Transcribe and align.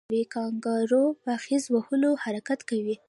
کانګارو 0.33 1.03
په 1.23 1.31
خیز 1.43 1.63
وهلو 1.73 2.11
حرکت 2.23 2.59
کوي 2.69 2.95